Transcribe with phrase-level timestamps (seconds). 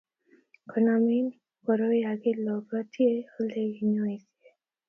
[0.65, 1.25] Ngonamin
[1.65, 3.09] koroi akilobotyi
[3.39, 4.47] Ole kinyoise,